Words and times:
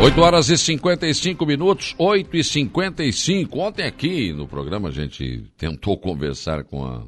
8 0.00 0.20
horas 0.20 0.48
e 0.48 0.56
55 0.56 1.44
minutos, 1.44 1.94
8 1.98 2.36
e 2.36 2.44
55. 2.44 3.58
Ontem 3.58 3.84
aqui 3.84 4.32
no 4.32 4.46
programa 4.46 4.90
a 4.90 4.92
gente 4.92 5.44
tentou 5.56 5.98
conversar 5.98 6.62
com 6.62 6.84
a, 6.84 7.04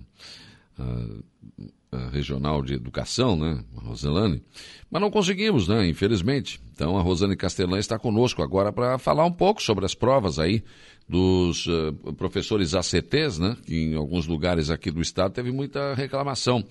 a, 0.76 1.96
a 1.96 2.08
regional 2.08 2.60
de 2.62 2.74
educação, 2.74 3.36
né, 3.36 3.62
a 3.76 3.80
Roselane, 3.82 4.42
mas 4.90 5.00
não 5.00 5.08
conseguimos, 5.08 5.68
né, 5.68 5.86
infelizmente. 5.86 6.60
Então 6.74 6.98
a 6.98 7.00
Rosane 7.00 7.36
Castelã 7.36 7.78
está 7.78 7.96
conosco 7.96 8.42
agora 8.42 8.72
para 8.72 8.98
falar 8.98 9.24
um 9.24 9.32
pouco 9.32 9.62
sobre 9.62 9.86
as 9.86 9.94
provas 9.94 10.40
aí 10.40 10.64
dos 11.08 11.66
uh, 11.66 11.92
professores 12.18 12.74
ACTs, 12.74 13.38
né, 13.38 13.56
que 13.64 13.84
em 13.84 13.94
alguns 13.94 14.26
lugares 14.26 14.68
aqui 14.68 14.90
do 14.90 15.00
estado 15.00 15.32
teve 15.32 15.52
muita 15.52 15.94
reclamação. 15.94 16.64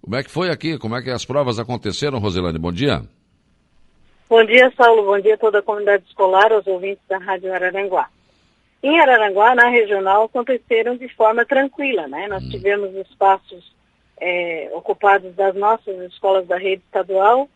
Como 0.00 0.16
é 0.16 0.22
que 0.22 0.30
foi 0.30 0.48
aqui? 0.48 0.78
Como 0.78 0.96
é 0.96 1.02
que 1.02 1.10
as 1.10 1.26
provas 1.26 1.58
aconteceram, 1.58 2.18
Roselane? 2.18 2.58
Bom 2.58 2.72
dia. 2.72 2.98
Bom 2.98 3.02
dia, 3.02 3.25
Saulo. 4.76 5.04
Bom 5.04 5.20
dia 5.20 5.34
a 5.34 5.38
toda 5.38 5.60
a 5.60 5.62
comunidade 5.62 6.04
escolar, 6.08 6.52
aos 6.52 6.66
ouvintes 6.66 7.02
da 7.08 7.16
Rádio 7.16 7.54
Araranguá. 7.54 8.08
Em 8.82 8.98
Araranguá, 8.98 9.54
na 9.54 9.68
regional, 9.68 10.24
aconteceram 10.24 10.96
de 10.96 11.08
forma 11.10 11.44
tranquila, 11.44 12.08
né? 12.08 12.26
Nós 12.26 12.44
hum. 12.44 12.50
tivemos 12.50 12.92
espaços 12.96 13.72
é, 14.20 14.68
ocupados 14.74 15.32
das 15.36 15.54
nossas 15.54 15.96
escolas 16.10 16.44
da 16.48 16.58
rede 16.58 16.82
estadual, 16.84 17.48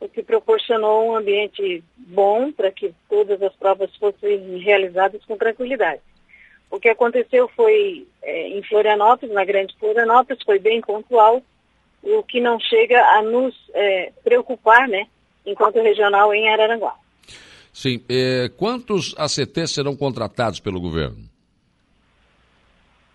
o 0.00 0.08
que 0.08 0.22
proporcionou 0.22 1.06
um 1.06 1.16
ambiente 1.16 1.82
bom 1.96 2.52
para 2.52 2.70
que 2.70 2.94
todas 3.08 3.42
as 3.42 3.54
provas 3.56 3.94
fossem 3.96 4.58
realizadas 4.58 5.24
com 5.24 5.36
tranquilidade. 5.36 6.02
O 6.70 6.78
que 6.78 6.90
aconteceu 6.90 7.48
foi 7.56 8.06
é, 8.22 8.48
em 8.48 8.62
Florianópolis, 8.64 9.34
na 9.34 9.46
Grande 9.46 9.74
Florianópolis, 9.80 10.42
foi 10.44 10.58
bem 10.58 10.82
pontual, 10.82 11.42
o 12.02 12.22
que 12.22 12.38
não 12.38 12.60
chega 12.60 13.02
a 13.16 13.22
nos 13.22 13.54
é, 13.72 14.12
preocupar, 14.22 14.86
né? 14.86 15.06
Enquanto 15.50 15.82
regional 15.82 16.32
em 16.34 16.48
Araranguá. 16.48 16.94
Sim. 17.72 18.02
Eh, 18.08 18.50
quantos 18.56 19.14
ACTs 19.16 19.72
serão 19.72 19.96
contratados 19.96 20.60
pelo 20.60 20.80
governo? 20.80 21.28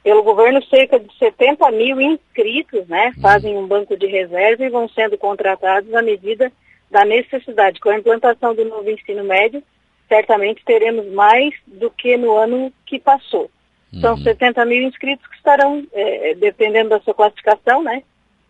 Pelo 0.03 0.23
governo, 0.23 0.63
cerca 0.65 0.99
de 0.99 1.17
70 1.17 1.71
mil 1.71 1.99
inscritos, 2.01 2.87
né? 2.87 3.13
Hum. 3.17 3.21
Fazem 3.21 3.57
um 3.57 3.67
banco 3.67 3.97
de 3.97 4.07
reserva 4.07 4.65
e 4.65 4.69
vão 4.69 4.87
sendo 4.89 5.17
contratados 5.17 5.93
à 5.93 6.01
medida 6.01 6.51
da 6.89 7.05
necessidade. 7.05 7.79
Com 7.79 7.89
a 7.89 7.97
implantação 7.97 8.53
do 8.53 8.65
novo 8.65 8.89
ensino 8.89 9.23
médio, 9.23 9.63
certamente 10.07 10.63
teremos 10.65 11.11
mais 11.11 11.53
do 11.65 11.89
que 11.89 12.17
no 12.17 12.35
ano 12.35 12.71
que 12.85 12.99
passou. 12.99 13.49
São 14.01 14.17
70 14.17 14.61
uhum. 14.61 14.67
mil 14.67 14.87
inscritos 14.87 15.25
que 15.27 15.35
estarão, 15.35 15.85
eh, 15.93 16.35
dependendo 16.35 16.89
da 16.89 16.99
sua 17.01 17.13
classificação, 17.13 17.83
né? 17.83 18.01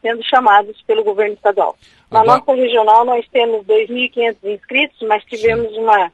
Sendo 0.03 0.21
chamados 0.23 0.79
pelo 0.83 1.03
governo 1.03 1.33
estadual. 1.33 1.75
Na 2.11 2.19
Agora... 2.19 2.39
nossa 2.39 2.53
regional 2.53 3.05
nós 3.05 3.25
temos 3.31 3.65
2.500 3.65 4.35
inscritos, 4.43 5.01
mas 5.07 5.23
tivemos 5.23 5.75
uma, 5.77 6.11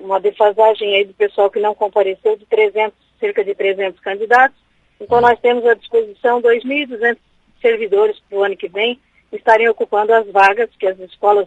uma 0.00 0.18
defasagem 0.18 0.96
aí 0.96 1.04
do 1.04 1.14
pessoal 1.14 1.50
que 1.50 1.60
não 1.60 1.74
compareceu 1.74 2.36
de 2.36 2.46
300, 2.46 2.96
cerca 3.20 3.44
de 3.44 3.54
300 3.54 4.00
candidatos. 4.00 4.56
Então 4.98 5.20
nós 5.20 5.38
temos 5.38 5.64
à 5.66 5.74
disposição 5.74 6.42
2.200 6.42 7.18
servidores 7.60 8.18
para 8.28 8.38
o 8.38 8.42
ano 8.42 8.56
que 8.56 8.68
vem 8.68 8.98
estarem 9.30 9.68
ocupando 9.68 10.12
as 10.12 10.26
vagas 10.32 10.70
que 10.78 10.86
as 10.86 10.98
escolas 11.00 11.46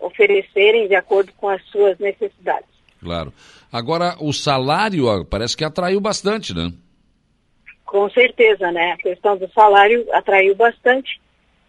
oferecerem 0.00 0.86
de 0.86 0.94
acordo 0.94 1.32
com 1.36 1.48
as 1.48 1.62
suas 1.66 1.98
necessidades. 1.98 2.68
Claro. 3.02 3.32
Agora, 3.72 4.16
o 4.20 4.32
salário 4.32 5.24
parece 5.24 5.56
que 5.56 5.64
atraiu 5.64 6.00
bastante, 6.00 6.54
né? 6.54 6.72
Com 7.86 8.10
certeza, 8.10 8.72
né? 8.72 8.92
A 8.92 8.96
questão 8.96 9.36
do 9.36 9.48
salário 9.52 10.04
atraiu 10.12 10.54
bastante. 10.54 11.20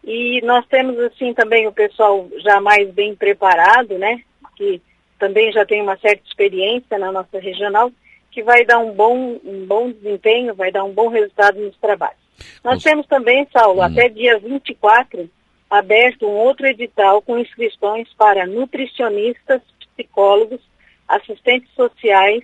E 0.03 0.41
nós 0.43 0.65
temos, 0.67 0.97
assim, 0.99 1.33
também 1.33 1.67
o 1.67 1.71
pessoal 1.71 2.27
já 2.39 2.59
mais 2.59 2.89
bem 2.91 3.15
preparado, 3.15 3.97
né? 3.97 4.21
Que 4.55 4.81
também 5.19 5.51
já 5.51 5.65
tem 5.65 5.81
uma 5.81 5.97
certa 5.97 6.23
experiência 6.27 6.97
na 6.97 7.11
nossa 7.11 7.39
regional, 7.39 7.91
que 8.31 8.41
vai 8.43 8.65
dar 8.65 8.79
um 8.79 8.91
bom, 8.91 9.39
um 9.43 9.65
bom 9.65 9.91
desempenho, 9.91 10.55
vai 10.55 10.71
dar 10.71 10.83
um 10.83 10.93
bom 10.93 11.07
resultado 11.07 11.59
nos 11.59 11.77
trabalhos. 11.77 12.17
Nós 12.63 12.81
temos 12.83 13.05
também, 13.07 13.47
Saulo, 13.51 13.79
hum. 13.79 13.83
até 13.83 14.09
dia 14.09 14.39
24, 14.39 15.29
aberto 15.69 16.27
um 16.27 16.35
outro 16.35 16.67
edital 16.67 17.21
com 17.21 17.37
inscrições 17.37 18.07
para 18.13 18.45
nutricionistas, 18.45 19.61
psicólogos, 19.95 20.61
assistentes 21.07 21.73
sociais 21.73 22.43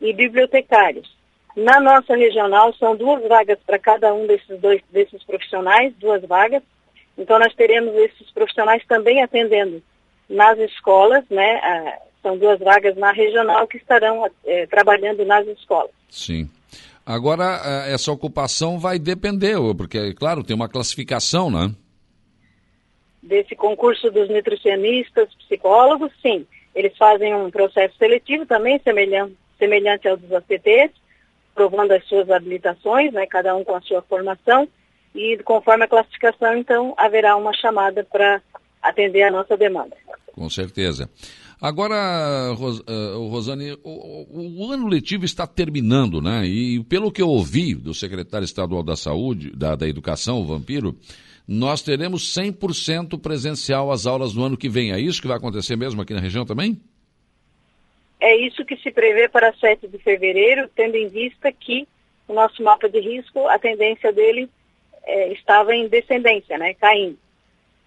e 0.00 0.12
bibliotecários. 0.12 1.14
Na 1.56 1.80
nossa 1.80 2.16
regional 2.16 2.74
são 2.74 2.96
duas 2.96 3.26
vagas 3.28 3.58
para 3.64 3.78
cada 3.78 4.12
um 4.12 4.26
desses 4.26 4.60
dois 4.60 4.82
desses 4.90 5.22
profissionais, 5.22 5.94
duas 5.98 6.22
vagas. 6.22 6.62
Então 7.16 7.38
nós 7.38 7.54
teremos 7.54 7.94
esses 7.94 8.30
profissionais 8.32 8.84
também 8.86 9.22
atendendo 9.22 9.82
nas 10.28 10.58
escolas, 10.58 11.24
né? 11.30 11.60
Ah, 11.62 11.98
são 12.22 12.36
duas 12.38 12.58
vagas 12.58 12.96
na 12.96 13.12
regional 13.12 13.68
que 13.68 13.76
estarão 13.76 14.28
eh, 14.44 14.66
trabalhando 14.66 15.24
nas 15.24 15.46
escolas. 15.46 15.90
Sim. 16.08 16.48
Agora, 17.04 17.60
eh, 17.62 17.92
essa 17.92 18.10
ocupação 18.10 18.78
vai 18.78 18.98
depender, 18.98 19.56
porque, 19.76 20.14
claro, 20.14 20.42
tem 20.42 20.56
uma 20.56 20.68
classificação, 20.68 21.50
né? 21.50 21.70
Desse 23.22 23.54
concurso 23.54 24.10
dos 24.10 24.28
nutricionistas, 24.30 25.28
psicólogos, 25.34 26.10
sim. 26.22 26.46
Eles 26.74 26.96
fazem 26.96 27.34
um 27.34 27.50
processo 27.50 27.94
seletivo 27.98 28.46
também, 28.46 28.80
semelhante, 28.82 29.36
semelhante 29.58 30.08
ao 30.08 30.16
dos 30.16 30.32
ACTs, 30.32 30.92
provando 31.54 31.92
as 31.92 32.04
suas 32.06 32.28
habilitações, 32.30 33.12
né, 33.12 33.26
cada 33.26 33.54
um 33.54 33.64
com 33.64 33.74
a 33.74 33.80
sua 33.80 34.02
formação, 34.02 34.68
e 35.14 35.38
conforme 35.44 35.84
a 35.84 35.88
classificação, 35.88 36.56
então, 36.56 36.94
haverá 36.96 37.36
uma 37.36 37.52
chamada 37.54 38.04
para 38.04 38.42
atender 38.82 39.22
a 39.22 39.30
nossa 39.30 39.56
demanda. 39.56 39.96
Com 40.32 40.50
certeza. 40.50 41.08
Agora, 41.60 42.52
Ros, 42.54 42.80
uh, 42.80 43.28
Rosane, 43.28 43.78
o, 43.84 44.64
o, 44.64 44.72
ano 44.72 44.88
letivo 44.88 45.24
está 45.24 45.46
terminando, 45.46 46.20
né? 46.20 46.44
E 46.44 46.82
pelo 46.84 47.12
que 47.12 47.22
eu 47.22 47.28
ouvi 47.28 47.74
do 47.74 47.94
secretário 47.94 48.44
estadual 48.44 48.82
da 48.82 48.96
Saúde, 48.96 49.50
da, 49.54 49.76
da 49.76 49.88
Educação, 49.88 50.40
o 50.40 50.44
Vampiro, 50.44 50.98
nós 51.46 51.80
teremos 51.80 52.34
100% 52.34 53.18
presencial 53.20 53.92
as 53.92 54.04
aulas 54.04 54.34
no 54.34 54.44
ano 54.44 54.56
que 54.56 54.68
vem. 54.68 54.92
É 54.92 55.00
isso 55.00 55.22
que 55.22 55.28
vai 55.28 55.36
acontecer 55.36 55.76
mesmo 55.76 56.02
aqui 56.02 56.12
na 56.12 56.20
região 56.20 56.44
também? 56.44 56.80
É 58.24 58.34
isso 58.36 58.64
que 58.64 58.78
se 58.78 58.90
prevê 58.90 59.28
para 59.28 59.52
7 59.52 59.86
de 59.86 59.98
fevereiro, 59.98 60.66
tendo 60.74 60.96
em 60.96 61.08
vista 61.08 61.52
que 61.52 61.86
o 62.26 62.32
nosso 62.32 62.62
mapa 62.62 62.88
de 62.88 62.98
risco, 62.98 63.46
a 63.48 63.58
tendência 63.58 64.10
dele 64.14 64.48
é, 65.02 65.30
estava 65.34 65.74
em 65.76 65.88
descendência, 65.88 66.56
né, 66.56 66.72
caindo. 66.72 67.18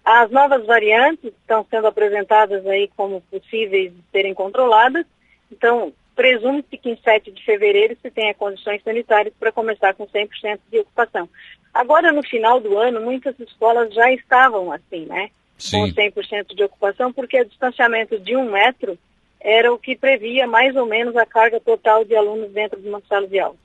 As 0.04 0.30
novas 0.30 0.64
variantes 0.64 1.24
estão 1.24 1.66
sendo 1.68 1.88
apresentadas 1.88 2.64
aí 2.68 2.88
como 2.96 3.20
possíveis 3.22 3.92
de 3.92 4.00
serem 4.12 4.32
controladas, 4.32 5.04
então 5.50 5.92
presume-se 6.14 6.78
que 6.78 6.90
em 6.90 6.96
7 6.96 7.32
de 7.32 7.44
fevereiro 7.44 7.96
se 8.00 8.08
tenha 8.08 8.32
condições 8.32 8.80
sanitárias 8.84 9.34
para 9.40 9.50
começar 9.50 9.92
com 9.94 10.06
100% 10.06 10.60
de 10.70 10.78
ocupação. 10.78 11.28
Agora, 11.74 12.12
no 12.12 12.22
final 12.22 12.60
do 12.60 12.78
ano, 12.78 13.00
muitas 13.00 13.36
escolas 13.40 13.92
já 13.92 14.12
estavam 14.12 14.70
assim, 14.70 15.04
né? 15.04 15.30
Sim. 15.58 15.92
Com 15.92 16.00
100% 16.00 16.54
de 16.54 16.62
ocupação, 16.62 17.12
porque 17.12 17.40
o 17.40 17.44
distanciamento 17.44 18.20
de 18.20 18.36
um 18.36 18.48
metro 18.52 18.96
era 19.40 19.72
o 19.72 19.78
que 19.78 19.96
previa 19.96 20.46
mais 20.46 20.74
ou 20.76 20.86
menos 20.86 21.16
a 21.16 21.24
carga 21.24 21.60
total 21.60 22.04
de 22.04 22.14
alunos 22.16 22.50
dentro 22.52 22.80
de 22.80 22.88
uma 22.88 23.00
sala 23.08 23.26
de 23.26 23.38
aula. 23.38 23.56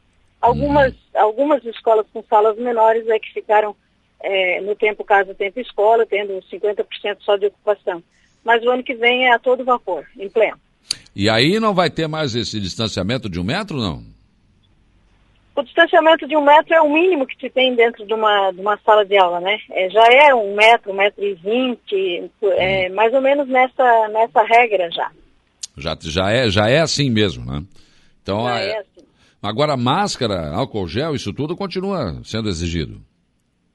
Algumas, 0.42 0.92
uhum. 0.92 1.22
algumas 1.22 1.64
escolas 1.66 2.06
com 2.14 2.24
salas 2.24 2.58
menores 2.58 3.08
é 3.08 3.18
que 3.18 3.34
ficaram 3.34 3.76
é, 4.20 4.62
no 4.62 4.76
tempo 4.76 5.04
casa 5.04 5.34
tempo 5.34 5.60
escola, 5.60 6.06
tendo 6.06 6.34
50% 6.52 6.86
só 7.22 7.38
de 7.38 7.48
ocupação. 7.48 8.04
Mas 8.44 8.64
o 8.64 8.70
ano 8.70 8.84
que 8.84 8.94
vem 8.94 9.28
é 9.28 9.34
a 9.34 9.40
todo 9.40 9.64
vapor, 9.64 10.06
em 10.18 10.30
pleno. 10.30 10.58
E 11.16 11.30
aí 11.30 11.60
não 11.60 11.74
vai 11.74 11.90
ter 11.90 12.08
mais 12.08 12.36
esse 12.36 12.60
distanciamento 12.60 13.30
de 13.30 13.40
um 13.40 13.44
metro, 13.44 13.78
não? 13.78 14.04
O 15.56 15.62
distanciamento 15.62 16.28
de 16.28 16.36
um 16.36 16.44
metro 16.44 16.74
é 16.74 16.82
o 16.82 16.92
mínimo 16.92 17.28
que 17.28 17.40
se 17.40 17.50
tem 17.50 17.76
dentro 17.76 18.06
de 18.06 18.14
uma, 18.14 18.52
de 18.52 18.60
uma 18.60 18.78
sala 18.84 19.06
de 19.06 19.16
aula, 19.16 19.40
né? 19.40 19.60
É, 19.72 19.90
já 19.90 20.04
é 20.08 20.34
um 20.34 20.56
metro, 20.56 20.92
um 20.92 20.96
metro 20.96 21.24
e 21.24 21.36
vinte, 21.36 22.32
é, 22.58 22.88
uhum. 22.90 22.96
mais 22.96 23.14
ou 23.14 23.22
menos 23.22 23.48
nessa, 23.48 24.08
nessa 24.10 24.44
regra 24.44 24.90
já. 24.92 25.12
Já, 25.78 25.98
já, 26.02 26.32
é, 26.32 26.50
já 26.50 26.70
é 26.70 26.80
assim 26.80 27.10
mesmo, 27.10 27.46
né? 27.46 27.64
Então, 28.22 28.46
já 28.46 28.60
é 28.60 28.78
assim. 28.78 29.08
agora 29.42 29.76
máscara, 29.76 30.54
álcool 30.54 30.88
gel, 30.88 31.16
isso 31.16 31.34
tudo 31.34 31.56
continua 31.56 32.22
sendo 32.24 32.50
exigido. 32.50 33.02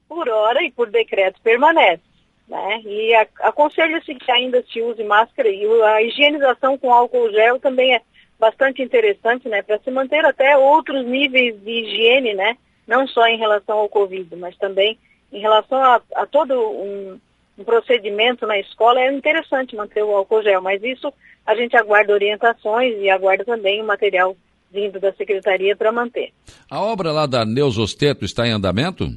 Por 0.07 0.27
hora 0.27 0.63
e 0.63 0.71
por 0.71 0.89
decreto 0.89 1.39
permanece. 1.41 2.01
Né? 2.47 2.81
E 2.83 3.13
aconselha-se 3.41 4.15
que 4.15 4.31
ainda 4.31 4.63
se 4.71 4.81
use 4.81 5.03
máscara 5.03 5.47
e 5.47 5.65
a 5.83 6.01
higienização 6.01 6.77
com 6.77 6.91
álcool 6.91 7.31
gel 7.31 7.59
também 7.59 7.93
é 7.93 8.01
bastante 8.39 8.81
interessante, 8.81 9.47
né? 9.47 9.61
Para 9.61 9.77
se 9.79 9.91
manter 9.91 10.25
até 10.25 10.57
outros 10.57 11.05
níveis 11.05 11.61
de 11.61 11.69
higiene, 11.69 12.33
né? 12.33 12.57
Não 12.87 13.05
só 13.07 13.27
em 13.27 13.37
relação 13.37 13.77
ao 13.77 13.89
Covid, 13.89 14.35
mas 14.37 14.57
também 14.57 14.97
em 15.31 15.39
relação 15.39 15.77
a, 15.77 16.01
a 16.15 16.25
todo 16.25 16.53
um, 16.59 17.19
um 17.59 17.63
procedimento 17.63 18.47
na 18.47 18.57
escola, 18.57 19.01
é 19.01 19.11
interessante 19.11 19.75
manter 19.75 20.03
o 20.03 20.15
álcool 20.15 20.41
gel, 20.41 20.61
mas 20.61 20.81
isso 20.81 21.13
a 21.45 21.53
gente 21.55 21.75
aguarda 21.75 22.13
orientações 22.13 22.95
e 22.99 23.09
aguarda 23.09 23.43
também 23.43 23.81
o 23.81 23.85
material 23.85 24.35
vindo 24.71 24.99
da 24.99 25.11
secretaria 25.13 25.75
para 25.75 25.91
manter. 25.91 26.31
A 26.69 26.81
obra 26.81 27.11
lá 27.11 27.25
da 27.25 27.43
Neusosteto 27.43 28.23
está 28.23 28.47
em 28.47 28.51
andamento? 28.51 29.07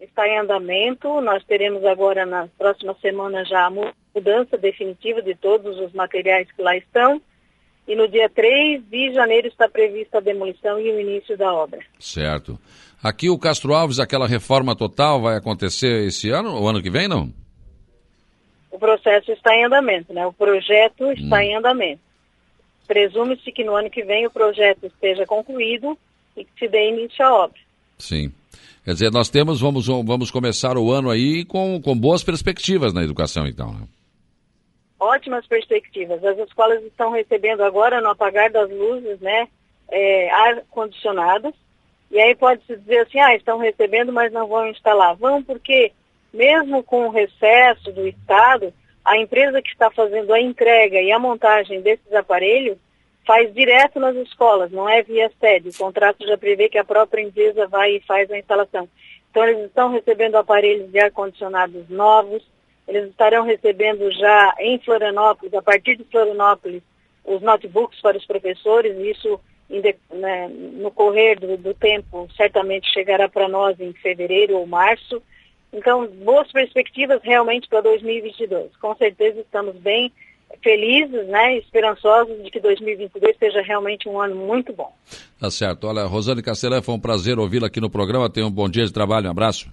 Está 0.00 0.26
em 0.28 0.38
andamento, 0.38 1.20
nós 1.20 1.42
teremos 1.44 1.84
agora 1.84 2.26
na 2.26 2.48
próxima 2.58 2.94
semana 3.00 3.44
já 3.44 3.66
a 3.66 3.70
mudança 4.14 4.58
definitiva 4.58 5.22
de 5.22 5.34
todos 5.34 5.78
os 5.78 5.92
materiais 5.92 6.50
que 6.52 6.62
lá 6.62 6.76
estão. 6.76 7.22
E 7.86 7.96
no 7.96 8.06
dia 8.06 8.28
3 8.28 8.82
de 8.84 9.12
janeiro 9.12 9.48
está 9.48 9.68
prevista 9.68 10.18
a 10.18 10.20
demolição 10.20 10.78
e 10.78 10.90
o 10.90 11.00
início 11.00 11.36
da 11.36 11.52
obra. 11.52 11.80
Certo. 11.98 12.58
Aqui 13.02 13.30
o 13.30 13.38
Castro 13.38 13.72
Alves, 13.72 13.98
aquela 13.98 14.26
reforma 14.26 14.76
total 14.76 15.22
vai 15.22 15.36
acontecer 15.36 16.06
esse 16.06 16.30
ano, 16.30 16.54
ou 16.54 16.68
ano 16.68 16.82
que 16.82 16.90
vem, 16.90 17.08
não? 17.08 17.32
O 18.70 18.78
processo 18.78 19.32
está 19.32 19.54
em 19.54 19.64
andamento, 19.64 20.12
né? 20.12 20.26
O 20.26 20.32
projeto 20.32 21.10
está 21.12 21.36
hum. 21.36 21.40
em 21.40 21.56
andamento. 21.56 22.02
Presume-se 22.86 23.50
que 23.52 23.64
no 23.64 23.74
ano 23.74 23.88
que 23.88 24.02
vem 24.02 24.26
o 24.26 24.30
projeto 24.30 24.86
esteja 24.86 25.24
concluído 25.24 25.96
e 26.36 26.44
que 26.44 26.50
se 26.58 26.68
dê 26.68 26.90
início 26.90 27.24
à 27.24 27.44
obra. 27.44 27.58
Sim. 27.98 28.32
Quer 28.84 28.92
dizer, 28.92 29.10
nós 29.10 29.28
temos, 29.28 29.60
vamos, 29.60 29.86
vamos 29.86 30.30
começar 30.30 30.76
o 30.76 30.90
ano 30.90 31.10
aí 31.10 31.44
com, 31.44 31.80
com 31.80 31.96
boas 31.96 32.24
perspectivas 32.24 32.92
na 32.92 33.02
educação, 33.02 33.46
então, 33.46 33.72
né? 33.72 33.86
Ótimas 34.98 35.46
perspectivas. 35.46 36.22
As 36.22 36.38
escolas 36.38 36.82
estão 36.82 37.10
recebendo 37.10 37.62
agora, 37.62 38.00
no 38.02 38.10
apagar 38.10 38.50
das 38.50 38.70
luzes, 38.70 39.18
né, 39.20 39.48
é, 39.90 40.30
ar-condicionado. 40.30 41.54
E 42.10 42.20
aí 42.20 42.34
pode-se 42.34 42.76
dizer 42.76 43.00
assim, 43.00 43.20
ah, 43.20 43.34
estão 43.36 43.58
recebendo, 43.58 44.12
mas 44.12 44.32
não 44.32 44.46
vão 44.46 44.66
instalar. 44.66 45.14
Vão 45.14 45.42
porque, 45.42 45.92
mesmo 46.32 46.82
com 46.82 47.06
o 47.06 47.10
recesso 47.10 47.92
do 47.92 48.06
Estado, 48.06 48.72
a 49.04 49.16
empresa 49.16 49.62
que 49.62 49.70
está 49.70 49.90
fazendo 49.90 50.32
a 50.32 50.40
entrega 50.40 51.00
e 51.00 51.12
a 51.12 51.18
montagem 51.18 51.80
desses 51.80 52.12
aparelhos 52.12 52.78
faz 53.24 53.52
direto 53.54 54.00
nas 54.00 54.16
escolas, 54.16 54.72
não 54.72 54.88
é 54.88 55.02
via 55.02 55.30
sede. 55.38 55.68
O 55.68 55.78
contrato 55.78 56.26
já 56.26 56.36
prevê 56.36 56.68
que 56.68 56.78
a 56.78 56.84
própria 56.84 57.22
empresa 57.22 57.68
vai 57.68 57.96
e 57.96 58.00
faz 58.00 58.30
a 58.30 58.38
instalação. 58.38 58.88
Então, 59.30 59.44
eles 59.44 59.66
estão 59.66 59.90
recebendo 59.90 60.34
aparelhos 60.34 60.90
de 60.90 60.98
ar-condicionados 60.98 61.88
novos, 61.88 62.42
eles 62.88 63.08
estarão 63.08 63.44
recebendo 63.44 64.10
já 64.10 64.54
em 64.58 64.80
Florianópolis, 64.80 65.54
a 65.54 65.62
partir 65.62 65.96
de 65.96 66.04
Florianópolis, 66.04 66.82
os 67.24 67.40
notebooks 67.40 68.00
para 68.00 68.16
os 68.16 68.26
professores, 68.26 68.96
e 68.96 69.10
isso 69.10 69.40
né, 70.12 70.48
no 70.48 70.90
correr 70.90 71.38
do, 71.38 71.56
do 71.56 71.72
tempo 71.74 72.28
certamente 72.36 72.92
chegará 72.92 73.28
para 73.28 73.48
nós 73.48 73.78
em 73.78 73.92
fevereiro 73.92 74.56
ou 74.56 74.66
março. 74.66 75.22
Então, 75.72 76.06
boas 76.06 76.50
perspectivas 76.50 77.20
realmente 77.22 77.68
para 77.68 77.80
2022. 77.80 78.76
Com 78.76 78.94
certeza 78.96 79.40
estamos 79.40 79.76
bem 79.76 80.12
felizes, 80.62 81.28
né, 81.28 81.58
esperançosos 81.58 82.42
de 82.42 82.50
que 82.50 82.58
2022 82.58 83.36
seja 83.38 83.62
realmente 83.62 84.08
um 84.08 84.20
ano 84.20 84.34
muito 84.34 84.72
bom. 84.72 84.92
Tá 85.38 85.50
certo. 85.50 85.86
Olha, 85.86 86.04
Rosane 86.04 86.42
Castelé, 86.42 86.82
foi 86.82 86.94
um 86.94 87.00
prazer 87.00 87.38
ouvi-la 87.38 87.68
aqui 87.68 87.80
no 87.80 87.88
programa. 87.88 88.28
Tenha 88.28 88.46
um 88.46 88.50
bom 88.50 88.68
dia 88.68 88.84
de 88.84 88.92
trabalho, 88.92 89.28
um 89.28 89.30
abraço. 89.30 89.70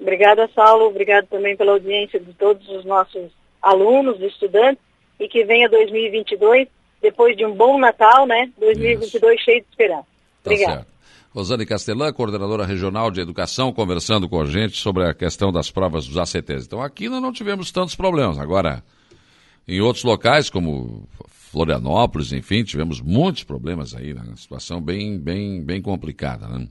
Obrigada, 0.00 0.48
Saulo. 0.54 0.86
Obrigado 0.86 1.26
também 1.26 1.56
pela 1.56 1.72
audiência 1.72 2.18
de 2.18 2.32
todos 2.34 2.66
os 2.68 2.84
nossos 2.84 3.30
alunos, 3.60 4.20
estudantes, 4.20 4.82
e 5.20 5.28
que 5.28 5.44
venha 5.44 5.68
2022, 5.68 6.68
depois 7.02 7.36
de 7.36 7.44
um 7.44 7.54
bom 7.54 7.78
Natal, 7.78 8.26
né, 8.26 8.50
2022 8.58 9.34
Isso. 9.34 9.44
cheio 9.44 9.60
de 9.60 9.66
esperança. 9.68 10.06
Tá 10.42 10.50
Obrigada. 10.50 10.74
Certo. 10.76 10.96
Rosane 11.34 11.66
Castelã, 11.66 12.10
coordenadora 12.14 12.64
regional 12.64 13.10
de 13.10 13.20
educação, 13.20 13.70
conversando 13.70 14.26
com 14.26 14.40
a 14.40 14.46
gente 14.46 14.78
sobre 14.78 15.04
a 15.04 15.12
questão 15.12 15.52
das 15.52 15.70
provas 15.70 16.06
dos 16.06 16.16
ACTs. 16.16 16.64
Então 16.64 16.80
aqui 16.80 17.10
nós 17.10 17.20
não 17.20 17.30
tivemos 17.30 17.70
tantos 17.70 17.94
problemas. 17.94 18.38
Agora, 18.38 18.82
em 19.68 19.78
outros 19.80 20.02
locais, 20.02 20.48
como 20.48 21.06
Florianópolis, 21.28 22.32
enfim, 22.32 22.64
tivemos 22.64 23.02
muitos 23.02 23.44
problemas 23.44 23.94
aí, 23.94 24.14
né? 24.14 24.22
Uma 24.26 24.36
situação 24.36 24.80
bem, 24.80 25.18
bem, 25.18 25.62
bem 25.62 25.82
complicada, 25.82 26.48
né? 26.48 26.68